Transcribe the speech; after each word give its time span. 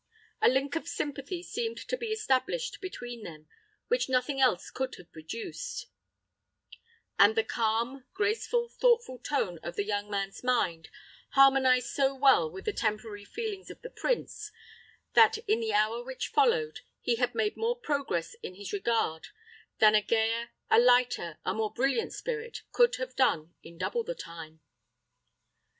A 0.41 0.49
link 0.49 0.75
of 0.75 0.87
sympathy 0.87 1.43
seemed 1.43 1.77
to 1.87 1.95
be 1.95 2.07
established 2.07 2.81
between 2.81 3.21
them, 3.21 3.47
which 3.87 4.09
nothing 4.09 4.41
else 4.41 4.71
could 4.71 4.95
have 4.95 5.11
produced, 5.11 5.85
and 7.19 7.35
the 7.35 7.43
calm, 7.43 8.03
graceful, 8.11 8.67
thoughtful 8.67 9.19
tone 9.19 9.59
of 9.61 9.75
the 9.75 9.85
young 9.85 10.09
man's 10.09 10.43
mind 10.43 10.89
harmonized 11.33 11.85
so 11.89 12.15
well 12.15 12.49
with 12.49 12.65
the 12.65 12.73
temporary 12.73 13.25
feelings 13.25 13.69
of 13.69 13.79
the 13.83 13.91
prince, 13.91 14.51
that, 15.13 15.37
in 15.47 15.59
the 15.59 15.71
hour 15.71 16.03
which 16.03 16.29
followed, 16.29 16.79
he 16.99 17.17
had 17.17 17.35
made 17.35 17.55
more 17.55 17.75
progress 17.77 18.33
in 18.41 18.55
his 18.55 18.73
regard 18.73 19.27
than 19.77 19.93
a 19.93 20.01
gayer, 20.01 20.49
a 20.71 20.79
lighter, 20.79 21.37
a 21.45 21.53
more 21.53 21.71
brilliant 21.71 22.11
spirit 22.11 22.63
could 22.71 22.95
have 22.95 23.15
done 23.15 23.53
in 23.61 23.77
double 23.77 24.03
the 24.03 24.15
time. 24.15 24.61